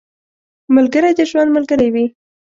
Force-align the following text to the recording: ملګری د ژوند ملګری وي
ملګری 0.75 1.11
د 1.15 1.21
ژوند 1.29 1.49
ملګری 1.55 1.89
وي 1.93 2.05